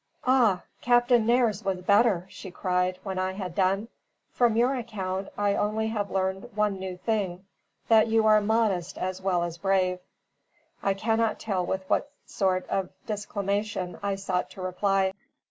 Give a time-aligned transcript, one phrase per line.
[0.25, 0.63] "Ah!
[0.81, 3.87] Captain Nares was better," she cried, when I had done.
[4.31, 7.45] "From your account, I have only learned one new thing,
[7.87, 9.99] that you are modest as well as brave."
[10.81, 15.13] I cannot tell with what sort of disclamation I sought to reply.